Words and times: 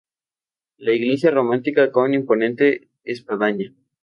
La 0.77 0.93
iglesia 0.95 1.29
románica 1.29 1.91
con 1.91 2.11
imponente 2.15 2.89
espadaña. 3.03 3.71